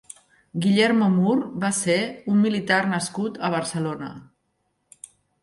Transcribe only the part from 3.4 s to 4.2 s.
a Barcelona.